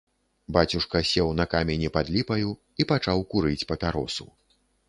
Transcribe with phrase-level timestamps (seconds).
[0.55, 2.49] Бацюшка сеў на камені пад ліпаю
[2.81, 4.23] і пачаў курыць папяросу.